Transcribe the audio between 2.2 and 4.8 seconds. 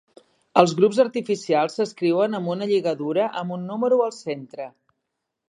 amb una lligadura amb un número al centre.